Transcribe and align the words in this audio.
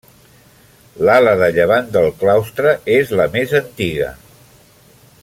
L'ala 1.09 1.33
de 1.41 1.49
llevant 1.57 1.91
del 1.97 2.09
claustre 2.23 2.75
és 2.97 3.15
la 3.21 3.31
més 3.37 3.55
antiga. 3.63 4.13